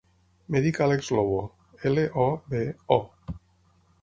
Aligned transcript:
Em 0.51 0.55
dic 0.65 0.79
Àlex 0.85 1.11
Lobo: 1.19 1.37
ela, 1.91 2.07
o, 2.25 2.27
be, 2.55 2.65
o. 2.97 2.99